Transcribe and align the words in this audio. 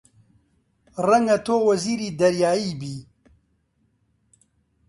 ڕەنگە 1.07 1.37
تۆ 1.45 1.55
وەزیری 1.67 2.15
دەریایی 2.19 2.71
بی! 2.79 2.95